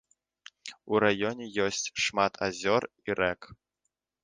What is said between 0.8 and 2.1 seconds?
У раёне ёсць